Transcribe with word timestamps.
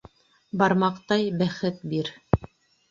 Бармаҡтай 0.61 1.29
бәхет 1.43 1.81
бир. 1.95 2.15